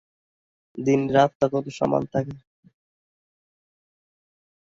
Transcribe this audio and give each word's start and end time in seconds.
দিন-রাত 0.77 1.31
তখন 1.41 1.63
সমান 1.77 2.03
থাকে। 2.13 2.35